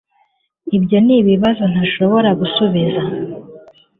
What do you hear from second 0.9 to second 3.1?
nibibazo ntashobora gusubiza